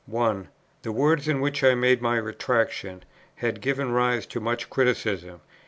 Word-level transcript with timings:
1. 0.07 0.47
The 0.81 0.91
words, 0.91 1.27
in 1.27 1.41
which 1.41 1.63
I 1.63 1.75
made 1.75 2.01
my 2.01 2.17
Retractation, 2.17 3.03
have 3.35 3.61
given 3.61 3.91
rise 3.91 4.25
to 4.25 4.39
much 4.39 4.67
criticism. 4.67 5.41